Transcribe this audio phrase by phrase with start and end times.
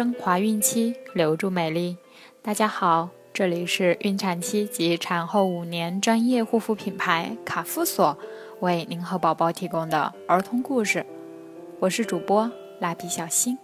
[0.00, 1.98] 升华孕期，留住美丽。
[2.40, 8.16] 大家好，这里是孕产期及产后五年专业护肤品牌卡夫索
[8.60, 11.04] 为您和宝宝提供的儿童故事。
[11.80, 13.58] 我是主播蜡笔小新，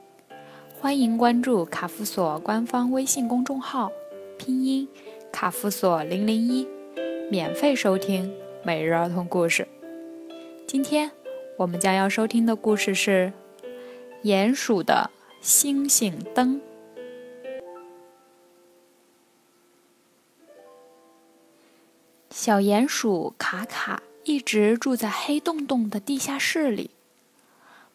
[0.79, 3.91] 欢迎关注卡夫索官方微信公众号，
[4.37, 4.87] 拼音
[5.33, 6.69] 卡夫索零零一，
[7.31, 8.31] 免费收听
[8.63, 9.67] 每日儿童故事。
[10.67, 11.11] 今天
[11.57, 13.33] 我们将要收听的故事是
[14.23, 15.11] 鼹鼠的。
[15.41, 16.61] 星星灯。
[22.31, 26.91] 小鼹鼠卡卡一直住在黑洞洞的地下室里，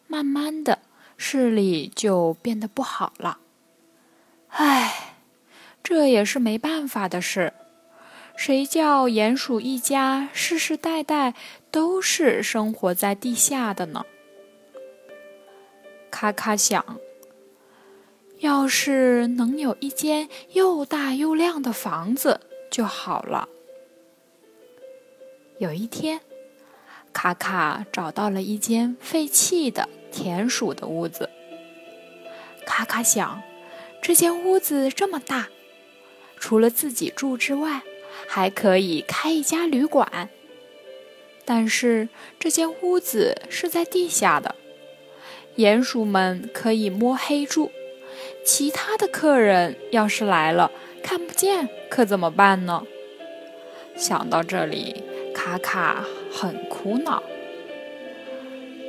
[0.08, 0.80] 慢慢的，
[1.16, 3.38] 视力就变得不好了。
[4.48, 5.14] 唉，
[5.82, 7.52] 这也是没办法的事。
[8.34, 11.34] 谁叫鼹鼠一家世世代代
[11.70, 14.04] 都是生活在地下的呢？
[16.10, 16.84] 卡卡想。
[18.42, 22.40] 要是能有一间又大又亮的房子
[22.72, 23.48] 就好了。
[25.58, 26.20] 有一天，
[27.12, 31.30] 卡卡找到了一间废弃的田鼠的屋子。
[32.66, 33.40] 卡卡想，
[34.02, 35.48] 这间屋子这么大，
[36.36, 37.82] 除了自己住之外，
[38.26, 40.28] 还可以开一家旅馆。
[41.44, 42.08] 但是
[42.40, 44.56] 这间屋子是在地下的，
[45.58, 47.70] 鼹鼠们可以摸黑住。
[48.44, 50.70] 其他的客人要是来了
[51.02, 52.84] 看不见，可怎么办呢？
[53.96, 55.02] 想到这里，
[55.34, 57.22] 卡卡很苦恼。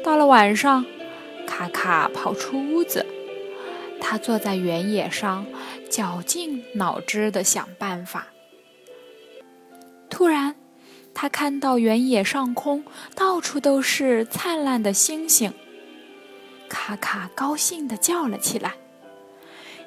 [0.03, 0.85] 到了晚上，
[1.45, 3.05] 卡卡跑出屋子，
[4.01, 5.45] 他坐在原野上，
[5.89, 8.27] 绞尽脑汁地想办法。
[10.09, 10.55] 突然，
[11.13, 12.83] 他看到原野上空
[13.15, 15.53] 到处都是灿烂的星星，
[16.69, 18.73] 卡卡高兴地叫了起来。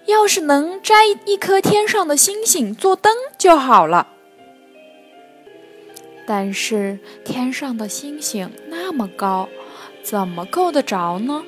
[0.07, 0.95] 要是能摘
[1.25, 4.09] 一颗天上的星星做灯就好了。
[6.27, 9.49] 但是天上的星星那么高，
[10.03, 11.45] 怎么够得着呢？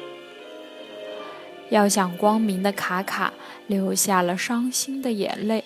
[1.70, 3.32] 要想光明的卡卡
[3.66, 5.64] 流下了伤心的眼泪。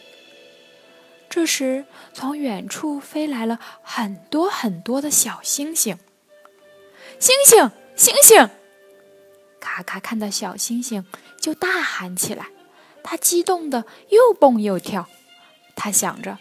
[1.29, 5.97] 这时，从远处飞来了很多很多的小星星。
[7.19, 8.51] 星星，星星！
[9.61, 11.07] 卡卡看到小星星
[11.41, 12.49] 就大喊起来。
[13.03, 15.09] 他激动的又蹦又跳，
[15.75, 16.39] 他想着，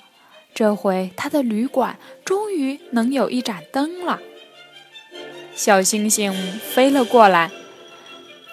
[0.53, 4.19] 这回他的旅馆终于能有一盏灯了。
[5.53, 7.51] 小星星飞了过来，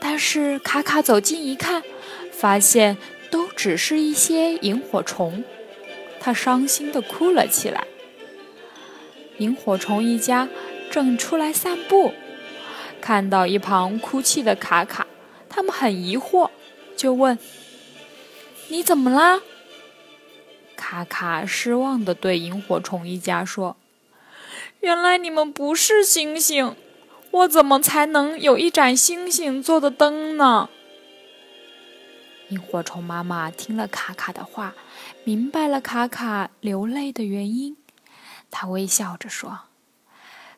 [0.01, 1.83] 但是卡卡走近一看，
[2.33, 2.97] 发现
[3.31, 5.45] 都只是一些萤火虫，
[6.19, 7.87] 他伤心的哭了起来。
[9.39, 10.49] 萤火虫一家
[10.91, 12.13] 正出来散步，
[13.01, 15.07] 看到一旁哭泣的卡卡，
[15.49, 16.51] 他们很疑惑，
[16.97, 17.39] 就问。
[18.71, 19.41] 你怎么啦？
[20.77, 23.77] 卡卡失望的对萤火虫一家说
[24.81, 26.77] ：“原来你们不是星星，
[27.31, 30.69] 我怎么才能有一盏星星做的灯呢？”
[32.51, 34.75] 萤火虫妈妈听了卡卡的话，
[35.25, 37.77] 明白了卡卡流泪的原因，
[38.51, 39.61] 她微笑着说：“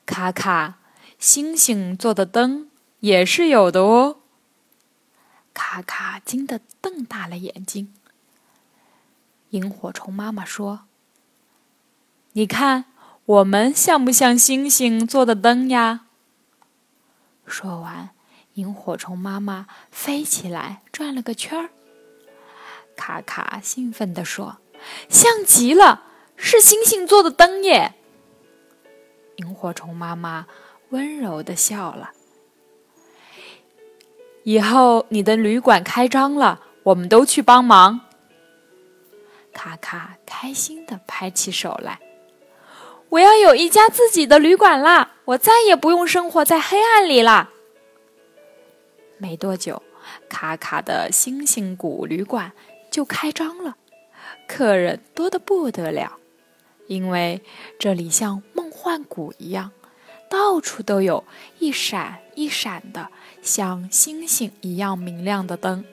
[0.05, 0.79] 卡卡，
[1.19, 2.69] 星星做的灯
[3.01, 4.19] 也是有的哦。”
[5.55, 7.93] 卡卡惊得瞪大了眼睛。
[9.51, 10.83] 萤火虫妈妈说
[12.33, 12.85] ：“你看，
[13.25, 16.07] 我们像不像星星做的灯呀？”
[17.47, 18.11] 说完，
[18.55, 21.71] 萤火虫妈妈飞起来转了个圈儿。
[22.97, 24.59] 卡卡兴奋地说
[25.09, 26.05] ：“像极了，
[26.37, 27.95] 是星星做的灯耶！”
[29.37, 30.47] 萤火虫妈妈
[30.91, 32.11] 温柔地笑了
[34.45, 38.03] ：“以后你的旅馆开张了，我们都去帮忙。”
[39.53, 42.01] 卡卡开心地拍起手来，
[43.09, 45.17] 我要有一家自己的旅馆啦！
[45.27, 47.51] 我再也不用生活在黑暗里啦！
[49.19, 49.83] 没多久，
[50.29, 52.53] 卡卡的星星谷旅馆
[52.91, 53.77] 就开张了，
[54.49, 56.19] 客人多得不得了，
[56.87, 57.43] 因为
[57.79, 59.73] 这里像梦幻谷一样，
[60.29, 61.25] 到处都有
[61.59, 63.09] 一闪一闪的
[63.43, 65.85] 像星星一样明亮的灯。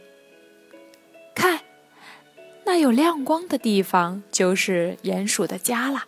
[2.67, 6.05] 那有亮光的地方就是鼹鼠的家啦，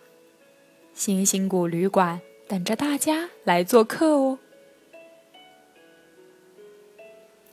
[0.92, 4.38] 星星谷旅馆等着大家来做客哦。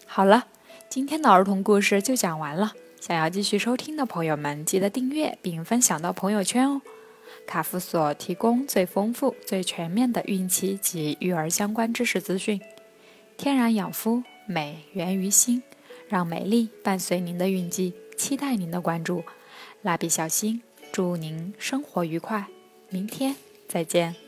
[0.06, 0.48] 好了，
[0.89, 2.74] 今天的儿童故事就讲完了。
[3.00, 6.81] 想要继续收听的朋友们，记得订阅并分享到朋友圈哦。
[7.48, 12.59] 卡夫所提供最丰富、最全面的孕期及育儿相关知识资讯，
[13.38, 15.63] 天然养肤，美源于心。
[16.09, 19.24] 让美丽伴随您的孕期，期待您的关注。
[19.84, 20.62] 蜡笔小新，
[20.92, 22.48] 祝您生活愉快，
[22.90, 23.36] 明天
[23.69, 24.26] 再见。